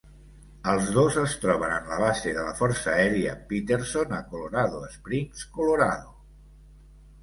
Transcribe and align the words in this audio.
Els 0.69 0.87
dos 0.95 1.17
es 1.23 1.35
troben 1.43 1.75
en 1.75 1.91
la 1.91 1.99
base 2.05 2.33
de 2.39 2.47
la 2.49 2.55
Força 2.63 2.95
Aèria 2.97 3.37
Peterson 3.53 4.19
a 4.21 4.25
Colorado 4.35 4.85
Springs, 4.99 5.49
Colorado. 5.61 6.21